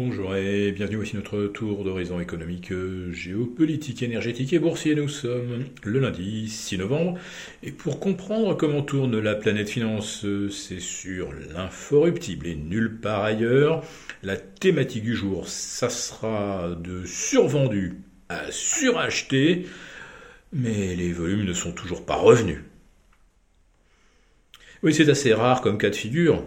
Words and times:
Bonjour 0.00 0.36
et 0.36 0.70
bienvenue, 0.70 0.98
voici 0.98 1.16
notre 1.16 1.48
tour 1.48 1.82
d'horizon 1.82 2.20
économique, 2.20 2.72
géopolitique, 3.10 4.04
énergétique 4.04 4.52
et 4.52 4.60
boursier. 4.60 4.94
Nous 4.94 5.08
sommes 5.08 5.64
le 5.82 5.98
lundi 5.98 6.48
6 6.48 6.78
novembre 6.78 7.18
et 7.64 7.72
pour 7.72 7.98
comprendre 7.98 8.56
comment 8.56 8.82
tourne 8.82 9.18
la 9.18 9.34
planète 9.34 9.68
finance, 9.68 10.24
c'est 10.52 10.78
sur 10.78 11.32
l'inforruptible 11.52 12.46
et 12.46 12.54
nulle 12.54 13.00
part 13.00 13.24
ailleurs. 13.24 13.82
La 14.22 14.36
thématique 14.36 15.02
du 15.02 15.16
jour, 15.16 15.48
ça 15.48 15.90
sera 15.90 16.76
de 16.80 17.04
survendu 17.04 17.96
à 18.28 18.52
suracheter, 18.52 19.66
mais 20.52 20.94
les 20.94 21.12
volumes 21.12 21.44
ne 21.44 21.52
sont 21.52 21.72
toujours 21.72 22.06
pas 22.06 22.14
revenus. 22.14 22.60
Oui, 24.84 24.94
c'est 24.94 25.08
assez 25.08 25.34
rare 25.34 25.60
comme 25.60 25.76
cas 25.76 25.90
de 25.90 25.96
figure, 25.96 26.44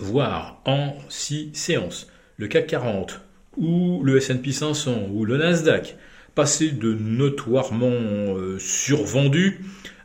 voire 0.00 0.60
en 0.64 0.96
six 1.08 1.50
séances 1.54 2.11
le 2.42 2.48
CAC 2.48 2.66
40 2.66 3.20
ou 3.56 4.02
le 4.02 4.16
S&P 4.16 4.50
500 4.50 5.10
ou 5.12 5.24
le 5.24 5.36
Nasdaq 5.36 5.96
passaient 6.34 6.70
de 6.70 6.92
notoirement 6.92 7.86
euh, 7.86 8.58
survendus 8.58 9.60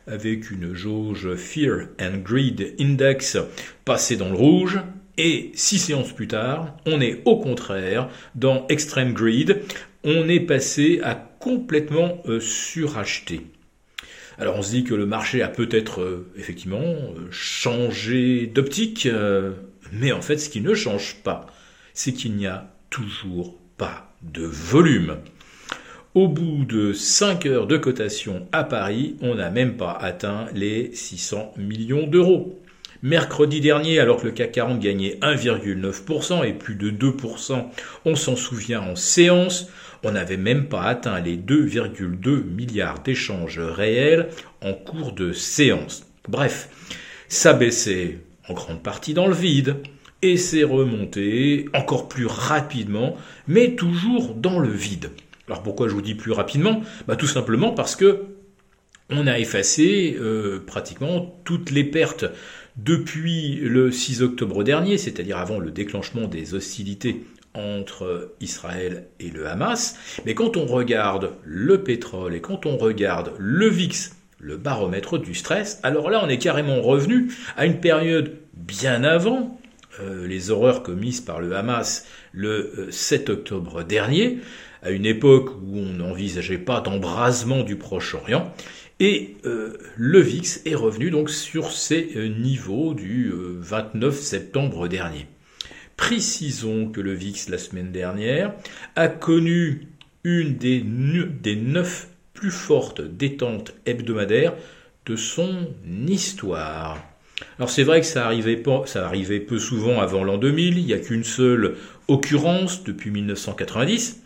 avec 0.06 0.52
une 0.52 0.72
jauge 0.72 1.34
Fear 1.34 1.88
and 2.00 2.18
Greed 2.24 2.76
Index 2.78 3.38
passée 3.84 4.14
dans 4.14 4.28
le 4.28 4.36
rouge 4.36 4.78
et 5.16 5.50
six 5.54 5.80
séances 5.80 6.12
plus 6.12 6.28
tard, 6.28 6.76
on 6.86 7.00
est 7.00 7.22
au 7.24 7.38
contraire 7.38 8.08
dans 8.36 8.68
Extreme 8.68 9.14
Greed, 9.14 9.62
on 10.04 10.28
est 10.28 10.38
passé 10.38 11.00
à 11.02 11.16
complètement 11.40 12.22
euh, 12.28 12.38
suracheter. 12.38 13.40
Alors 14.38 14.56
on 14.56 14.62
se 14.62 14.70
dit 14.70 14.84
que 14.84 14.94
le 14.94 15.06
marché 15.06 15.42
a 15.42 15.48
peut-être 15.48 16.02
euh, 16.02 16.30
effectivement 16.36 16.84
changé 17.32 18.46
d'optique, 18.46 19.08
mais 19.90 20.12
en 20.12 20.22
fait 20.22 20.38
ce 20.38 20.48
qui 20.48 20.60
ne 20.60 20.74
change 20.74 21.16
pas, 21.24 21.48
c'est 21.98 22.12
qu'il 22.12 22.36
n'y 22.36 22.46
a 22.46 22.70
toujours 22.90 23.56
pas 23.76 24.14
de 24.22 24.44
volume. 24.44 25.16
Au 26.14 26.28
bout 26.28 26.64
de 26.64 26.92
5 26.92 27.44
heures 27.46 27.66
de 27.66 27.76
cotation 27.76 28.46
à 28.52 28.62
Paris, 28.62 29.16
on 29.20 29.34
n'a 29.34 29.50
même 29.50 29.76
pas 29.76 29.98
atteint 30.00 30.46
les 30.54 30.94
600 30.94 31.54
millions 31.56 32.06
d'euros. 32.06 32.56
Mercredi 33.02 33.60
dernier, 33.60 33.98
alors 33.98 34.20
que 34.20 34.26
le 34.26 34.30
CAC 34.30 34.52
40 34.52 34.78
gagnait 34.78 35.18
1,9% 35.22 36.46
et 36.46 36.52
plus 36.52 36.76
de 36.76 36.92
2%, 36.92 37.66
on 38.04 38.14
s'en 38.14 38.36
souvient 38.36 38.80
en 38.80 38.94
séance, 38.94 39.68
on 40.04 40.12
n'avait 40.12 40.36
même 40.36 40.68
pas 40.68 40.82
atteint 40.82 41.18
les 41.18 41.36
2,2 41.36 42.44
milliards 42.44 43.00
d'échanges 43.00 43.58
réels 43.58 44.28
en 44.62 44.72
cours 44.72 45.10
de 45.10 45.32
séance. 45.32 46.06
Bref, 46.28 46.68
ça 47.26 47.54
baissait 47.54 48.18
en 48.48 48.54
grande 48.54 48.84
partie 48.84 49.14
dans 49.14 49.26
le 49.26 49.34
vide 49.34 49.78
et 50.22 50.36
c'est 50.36 50.64
remonté 50.64 51.68
encore 51.74 52.08
plus 52.08 52.26
rapidement, 52.26 53.16
mais 53.46 53.74
toujours 53.74 54.34
dans 54.34 54.58
le 54.58 54.70
vide. 54.70 55.10
Alors 55.46 55.62
pourquoi 55.62 55.88
je 55.88 55.94
vous 55.94 56.02
dis 56.02 56.14
plus 56.14 56.32
rapidement? 56.32 56.82
Bah, 57.06 57.16
Tout 57.16 57.26
simplement 57.26 57.72
parce 57.72 57.96
que 57.96 58.24
on 59.10 59.26
a 59.26 59.38
effacé 59.38 60.16
euh, 60.20 60.62
pratiquement 60.66 61.40
toutes 61.44 61.70
les 61.70 61.84
pertes 61.84 62.26
depuis 62.76 63.56
le 63.56 63.90
6 63.90 64.22
octobre 64.22 64.62
dernier, 64.62 64.98
c'est-à-dire 64.98 65.38
avant 65.38 65.58
le 65.58 65.70
déclenchement 65.70 66.28
des 66.28 66.54
hostilités 66.54 67.24
entre 67.54 68.34
Israël 68.40 69.08
et 69.18 69.30
le 69.30 69.46
Hamas. 69.48 69.96
Mais 70.26 70.34
quand 70.34 70.56
on 70.56 70.66
regarde 70.66 71.32
le 71.42 71.82
pétrole 71.82 72.34
et 72.34 72.40
quand 72.40 72.66
on 72.66 72.76
regarde 72.76 73.32
le 73.38 73.68
VIX, 73.68 74.12
le 74.38 74.56
baromètre 74.56 75.18
du 75.18 75.34
stress, 75.34 75.80
alors 75.82 76.10
là 76.10 76.20
on 76.22 76.28
est 76.28 76.38
carrément 76.38 76.82
revenu 76.82 77.32
à 77.56 77.66
une 77.66 77.80
période 77.80 78.36
bien 78.54 79.02
avant 79.02 79.58
les 80.00 80.50
horreurs 80.50 80.82
commises 80.82 81.20
par 81.20 81.40
le 81.40 81.54
Hamas 81.56 82.06
le 82.32 82.88
7 82.90 83.30
euh, 83.30 83.32
octobre 83.34 83.82
dernier, 83.82 84.38
à 84.82 84.90
une 84.90 85.06
époque 85.06 85.50
où 85.62 85.78
on 85.78 85.92
n'envisageait 85.92 86.58
pas 86.58 86.80
d'embrasement 86.80 87.62
du 87.62 87.76
Proche-Orient, 87.76 88.52
et 89.00 89.36
euh, 89.44 89.76
le 89.96 90.20
VIX 90.20 90.62
est 90.64 90.74
revenu 90.74 91.10
donc 91.10 91.30
sur 91.30 91.72
ses 91.72 92.30
niveaux 92.36 92.94
du 92.94 93.32
29 93.32 94.18
septembre 94.18 94.88
dernier. 94.88 95.26
Précisons 95.96 96.90
que 96.90 97.00
le 97.00 97.12
VIX 97.12 97.48
la 97.48 97.58
semaine 97.58 97.90
dernière 97.90 98.54
a 98.94 99.08
connu 99.08 99.88
une 100.22 100.56
des 100.56 101.56
neuf 101.56 102.08
plus 102.34 102.50
fortes 102.52 103.00
détentes 103.00 103.74
hebdomadaires 103.84 104.54
de 105.06 105.16
son 105.16 105.68
histoire. 106.06 107.02
Alors 107.58 107.70
c'est 107.70 107.84
vrai 107.84 108.00
que 108.00 108.06
ça 108.06 108.26
arrivait, 108.26 108.56
peu 109.40 109.58
souvent 109.58 110.00
avant 110.00 110.24
l'an 110.24 110.38
2000, 110.38 110.78
il 110.78 110.86
n'y 110.86 110.92
a 110.92 110.98
qu'une 110.98 111.24
seule 111.24 111.76
occurrence 112.08 112.84
depuis 112.84 113.10
1990, 113.10 114.22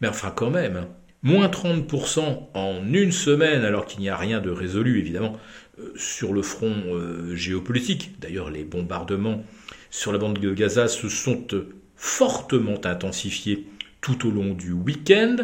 mais 0.00 0.08
enfin 0.08 0.32
quand 0.34 0.50
même, 0.50 0.76
hein. 0.76 0.88
moins 1.22 1.48
30% 1.48 2.48
en 2.54 2.92
une 2.92 3.12
semaine 3.12 3.62
alors 3.62 3.86
qu'il 3.86 4.00
n'y 4.00 4.08
a 4.08 4.16
rien 4.16 4.40
de 4.40 4.50
résolu 4.50 4.98
évidemment 4.98 5.36
euh, 5.78 5.92
sur 5.96 6.32
le 6.32 6.42
front 6.42 6.74
euh, 6.88 7.34
géopolitique. 7.34 8.18
D'ailleurs 8.20 8.50
les 8.50 8.64
bombardements 8.64 9.44
sur 9.90 10.12
la 10.12 10.18
bande 10.18 10.38
de 10.38 10.54
Gaza 10.54 10.88
se 10.88 11.08
sont 11.08 11.46
euh, 11.52 11.68
fortement 11.96 12.80
intensifiés 12.84 13.66
tout 14.00 14.26
au 14.26 14.30
long 14.30 14.54
du 14.54 14.72
week-end. 14.72 15.36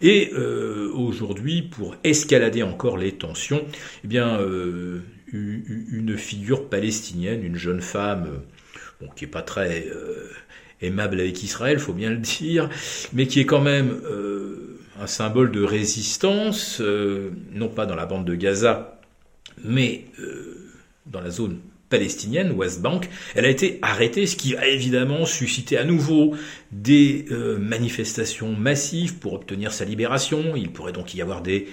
Et 0.00 0.32
aujourd'hui, 0.94 1.60
pour 1.60 1.94
escalader 2.02 2.62
encore 2.62 2.96
les 2.96 3.12
tensions, 3.12 3.62
eh 4.02 4.08
bien, 4.08 4.40
une 5.32 6.16
figure 6.16 6.68
palestinienne, 6.68 7.44
une 7.44 7.56
jeune 7.56 7.80
femme 7.80 8.42
qui 9.16 9.24
n'est 9.24 9.30
pas 9.30 9.42
très 9.42 9.86
euh, 9.88 10.30
aimable 10.80 11.20
avec 11.20 11.42
Israël, 11.42 11.78
faut 11.78 11.92
bien 11.92 12.10
le 12.10 12.18
dire, 12.18 12.68
mais 13.12 13.26
qui 13.26 13.40
est 13.40 13.46
quand 13.46 13.60
même 13.60 14.00
euh, 14.04 14.78
un 15.00 15.06
symbole 15.06 15.50
de 15.50 15.62
résistance, 15.62 16.80
euh, 16.80 17.30
non 17.52 17.68
pas 17.68 17.86
dans 17.86 17.96
la 17.96 18.06
bande 18.06 18.24
de 18.24 18.34
Gaza, 18.34 18.98
mais 19.64 20.04
dans 21.06 21.20
la 21.20 21.30
zone 21.30 21.58
palestinienne, 21.90 22.52
West 22.52 22.80
Bank, 22.80 23.10
elle 23.34 23.44
a 23.44 23.50
été 23.50 23.78
arrêtée, 23.82 24.26
ce 24.26 24.36
qui 24.36 24.56
a 24.56 24.66
évidemment 24.66 25.26
suscité 25.26 25.76
à 25.76 25.84
nouveau 25.84 26.34
des 26.72 27.26
euh, 27.32 27.58
manifestations 27.58 28.52
massives 28.52 29.16
pour 29.16 29.34
obtenir 29.34 29.72
sa 29.72 29.84
libération. 29.84 30.54
Il 30.56 30.70
pourrait 30.70 30.92
donc 30.92 31.14
y 31.14 31.20
avoir 31.20 31.42
des 31.42 31.66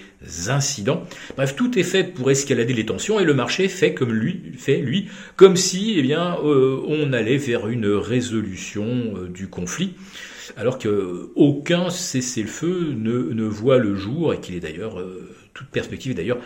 incidents. 0.47 1.03
Bref, 1.37 1.55
tout 1.55 1.79
est 1.79 1.83
fait 1.83 2.03
pour 2.03 2.29
escalader 2.29 2.73
les 2.73 2.85
tensions 2.85 3.19
et 3.19 3.23
le 3.23 3.33
marché 3.33 3.69
fait 3.69 3.93
comme 3.93 4.11
lui, 4.11 4.41
fait 4.57 4.77
lui, 4.77 5.07
comme 5.35 5.55
si, 5.55 5.95
eh 5.97 6.01
bien, 6.01 6.37
euh, 6.43 6.81
on 6.87 7.13
allait 7.13 7.37
vers 7.37 7.69
une 7.69 7.87
résolution 7.87 8.85
euh, 9.15 9.29
du 9.29 9.47
conflit 9.47 9.93
alors 10.55 10.79
qu'aucun 10.79 11.89
cessez-le-feu 11.89 12.93
ne, 12.97 13.33
ne, 13.33 13.43
voit 13.43 13.77
le 13.77 13.95
jour 13.95 14.33
et 14.33 14.39
qu'il 14.39 14.55
est 14.55 14.61
d'ailleurs, 14.61 15.03
toute 15.53 15.67
perspective 15.67 16.13
est 16.13 16.15
d'ailleurs 16.15 16.39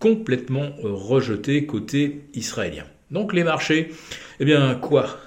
complètement 0.00 0.70
rejeté 0.82 1.66
côté 1.66 2.22
israélien. 2.32 2.84
Donc 3.14 3.32
les 3.32 3.44
marchés, 3.44 3.92
eh 4.40 4.44
bien 4.44 4.74
quoi? 4.74 5.20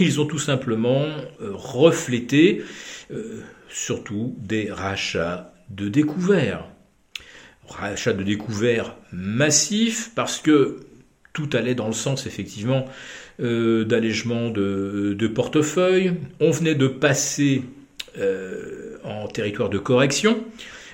Ils 0.00 0.20
ont 0.20 0.26
tout 0.26 0.38
simplement 0.38 1.06
euh, 1.40 1.50
reflété 1.54 2.62
euh, 3.10 3.40
surtout 3.70 4.36
des 4.38 4.70
rachats 4.70 5.54
de 5.70 5.88
découvert. 5.88 6.66
Rachats 7.66 8.12
de 8.12 8.22
découvert 8.22 8.96
massifs 9.12 10.10
parce 10.14 10.40
que 10.40 10.80
tout 11.32 11.48
allait 11.54 11.74
dans 11.74 11.86
le 11.86 11.94
sens 11.94 12.26
effectivement 12.26 12.84
euh, 13.40 13.86
d'allègement 13.86 14.50
de, 14.50 15.16
de, 15.18 15.26
portefeuille. 15.26 16.12
On 16.38 16.50
venait 16.50 16.74
de 16.74 16.86
passer 16.86 17.62
en 19.04 19.26
territoire 19.28 19.70
de 19.70 19.78
correction. 19.78 20.44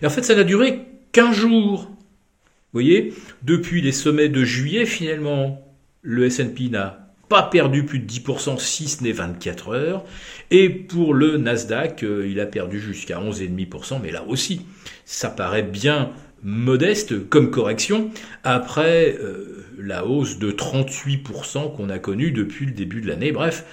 Et 0.01 0.07
en 0.07 0.11
fait, 0.11 0.23
ça 0.23 0.37
n'a 0.37 0.45
duré 0.45 0.83
qu'un 1.11 1.33
jour. 1.33 1.87
Vous 1.87 2.83
voyez, 2.83 3.15
depuis 3.43 3.81
les 3.81 3.91
sommets 3.91 4.29
de 4.29 4.45
juillet, 4.45 4.85
finalement, 4.85 5.66
le 6.07 6.27
S&P 6.27 6.69
n'a 6.69 7.11
pas 7.29 7.43
perdu 7.43 7.85
plus 7.85 7.99
de 7.99 8.07
10% 8.07 8.59
si 8.59 8.89
ce 8.89 9.03
n'est 9.03 9.13
24 9.13 9.75
heures. 9.75 10.05
Et 10.53 10.71
pour 10.71 11.13
le 11.13 11.37
Nasdaq, 11.37 12.05
euh, 12.05 12.29
il 12.29 12.39
a 12.39 12.47
perdu 12.47 12.81
jusqu'à 12.81 13.19
11,5%, 13.19 14.01
mais 14.01 14.13
là 14.13 14.25
aussi, 14.27 14.63
ça 15.05 15.29
paraît 15.29 15.65
bien 15.65 16.13
modeste 16.45 17.29
comme 17.29 17.51
correction 17.51 18.11
après 18.45 19.19
euh, 19.21 19.65
la 19.79 20.07
hausse 20.07 20.39
de 20.39 20.53
38% 20.53 21.75
qu'on 21.75 21.91
a 21.91 21.99
connue 21.99 22.31
depuis 22.31 22.67
le 22.67 22.73
début 22.73 23.01
de 23.01 23.09
l'année. 23.09 23.33
Bref, 23.33 23.65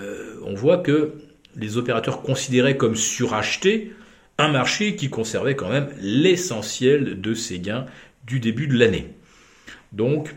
euh, 0.00 0.34
on 0.44 0.54
voit 0.54 0.78
que 0.78 1.12
les 1.54 1.76
opérateurs 1.76 2.22
considéraient 2.22 2.76
comme 2.76 2.96
suracheté 2.96 3.92
un 4.38 4.48
marché 4.48 4.96
qui 4.96 5.08
conservait 5.08 5.54
quand 5.54 5.70
même 5.70 5.88
l'essentiel 6.00 7.20
de 7.20 7.32
ses 7.32 7.60
gains 7.60 7.86
du 8.26 8.40
début 8.40 8.66
de 8.66 8.76
l'année. 8.76 9.06
Donc, 9.92 10.34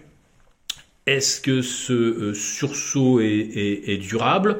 est-ce 1.15 1.41
que 1.41 1.61
ce 1.61 1.93
euh, 1.93 2.33
sursaut 2.33 3.19
est, 3.19 3.97
durable? 3.97 4.59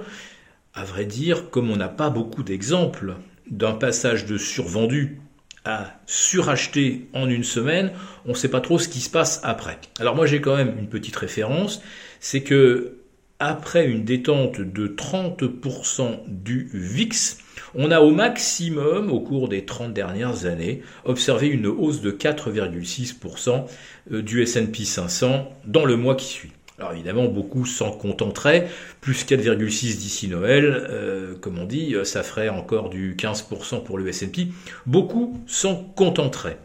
À 0.74 0.84
vrai 0.84 1.06
dire, 1.06 1.50
comme 1.50 1.70
on 1.70 1.76
n'a 1.76 1.90
pas 1.90 2.10
beaucoup 2.10 2.44
d'exemples 2.44 3.16
d'un 3.50 3.74
passage 3.74 4.26
de 4.26 4.38
survendu 4.38 5.20
à 5.66 6.00
suracheter 6.06 7.08
en 7.14 7.30
une 7.30 7.44
semaine, 7.44 7.92
on 8.26 8.30
ne 8.30 8.36
sait 8.36 8.50
pas 8.50 8.62
trop 8.62 8.80
ce 8.80 8.88
qui 8.88 9.02
se 9.02 9.10
passe 9.10 9.42
après. 9.44 9.78
Alors 10.00 10.16
moi 10.16 10.26
j'ai 10.26 10.42
quand 10.42 10.56
même 10.56 10.76
une 10.80 10.88
petite 10.88 11.16
référence, 11.16 11.82
c'est 12.20 12.42
que 12.42 12.99
après 13.40 13.88
une 13.88 14.04
détente 14.04 14.60
de 14.60 14.88
30% 14.88 16.20
du 16.28 16.70
VIX, 16.74 17.38
on 17.76 17.92
a 17.92 18.02
au 18.02 18.12
maximum, 18.12 19.12
au 19.12 19.20
cours 19.22 19.48
des 19.48 19.66
30 19.66 19.94
dernières 19.94 20.46
années, 20.46 20.82
observé 21.06 21.48
une 21.48 21.68
hausse 21.68 22.02
de 22.02 22.12
4,6% 22.12 23.66
euh, 24.12 24.22
du 24.22 24.42
S&P 24.42 24.84
500 24.84 25.50
dans 25.66 25.86
le 25.86 25.96
mois 25.96 26.16
qui 26.16 26.26
suit. 26.26 26.52
Alors 26.78 26.94
évidemment, 26.94 27.26
beaucoup 27.26 27.66
s'en 27.66 27.92
contenteraient, 27.92 28.70
plus 29.02 29.26
4,6 29.26 29.98
d'ici 29.98 30.28
Noël, 30.30 30.66
euh, 30.90 31.36
comme 31.36 31.60
on 31.60 31.66
dit, 31.66 31.96
ça 32.04 32.24
ferait 32.24 32.50
encore 32.50 32.90
du 32.90 33.16
15% 33.16 33.84
pour 33.84 33.98
le 33.98 34.08
S&P. 34.08 34.48
Beaucoup 34.86 35.42
s'en 35.46 35.76
contenteraient. 35.76 36.58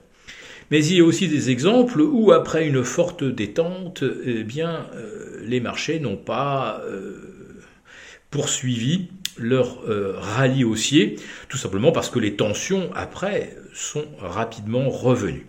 Mais 0.71 0.85
il 0.85 0.97
y 0.97 1.01
a 1.01 1.05
aussi 1.05 1.29
des 1.29 1.51
exemples 1.51 2.01
où, 2.01 2.33
après 2.33 2.67
une 2.67 2.85
forte 2.85 3.25
détente, 3.25 4.05
eh 4.25 4.45
bien, 4.45 4.87
euh, 4.95 5.41
les 5.45 5.61
marchés 5.61 6.01
n'ont 6.01 6.17
pas 6.17 6.83
euh, 6.87 7.63
poursuivi 8.31 9.09
leur 9.37 9.83
euh, 9.89 10.15
rallye 10.17 10.65
haussier, 10.65 11.17
tout 11.49 11.57
simplement 11.57 11.93
parce 11.93 12.09
que 12.09 12.19
les 12.19 12.35
tensions, 12.35 12.91
après, 12.95 13.57
sont 13.75 14.05
rapidement 14.19 14.89
revenues. 14.89 15.47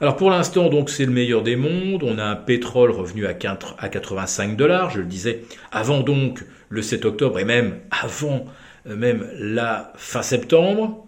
Alors 0.00 0.16
pour 0.16 0.30
l'instant, 0.30 0.68
donc 0.68 0.90
c'est 0.90 1.06
le 1.06 1.12
meilleur 1.12 1.42
des 1.42 1.56
mondes. 1.56 2.02
On 2.02 2.18
a 2.18 2.24
un 2.24 2.36
pétrole 2.36 2.90
revenu 2.90 3.24
à 3.24 3.32
85 3.32 4.54
dollars, 4.54 4.90
je 4.90 4.98
le 4.98 5.06
disais, 5.06 5.44
avant 5.72 6.00
donc 6.00 6.44
le 6.68 6.82
7 6.82 7.06
octobre 7.06 7.38
et 7.38 7.46
même 7.46 7.78
avant 7.90 8.44
même 8.84 9.26
la 9.38 9.92
fin 9.96 10.22
septembre. 10.22 11.06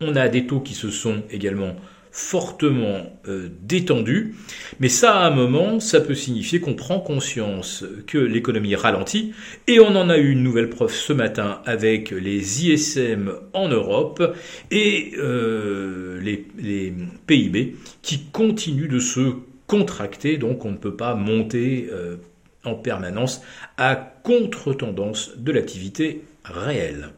On 0.00 0.16
a 0.16 0.28
des 0.28 0.46
taux 0.46 0.60
qui 0.60 0.74
se 0.74 0.90
sont 0.90 1.22
également 1.30 1.76
fortement 2.16 3.12
euh, 3.28 3.50
détendu. 3.60 4.34
Mais 4.80 4.88
ça, 4.88 5.18
à 5.18 5.26
un 5.26 5.30
moment, 5.30 5.80
ça 5.80 6.00
peut 6.00 6.14
signifier 6.14 6.60
qu'on 6.60 6.72
prend 6.72 6.98
conscience 6.98 7.84
que 8.06 8.16
l'économie 8.16 8.74
ralentit. 8.74 9.34
Et 9.66 9.80
on 9.80 9.94
en 9.94 10.08
a 10.08 10.16
eu 10.16 10.30
une 10.30 10.42
nouvelle 10.42 10.70
preuve 10.70 10.94
ce 10.94 11.12
matin 11.12 11.60
avec 11.66 12.12
les 12.12 12.64
ISM 12.64 13.34
en 13.52 13.68
Europe 13.68 14.34
et 14.70 15.12
euh, 15.18 16.18
les, 16.22 16.94
PIB 17.26 17.76
qui 18.00 18.20
continuent 18.32 18.88
de 18.88 18.98
se 18.98 19.34
contracter. 19.66 20.38
Donc 20.38 20.64
on 20.64 20.70
ne 20.70 20.78
peut 20.78 20.96
pas 20.96 21.14
monter 21.14 21.90
euh, 21.92 22.16
en 22.64 22.76
permanence 22.76 23.42
à 23.76 23.94
contre-tendance 23.94 25.36
de 25.36 25.52
l'activité 25.52 26.22
réelle. 26.44 27.10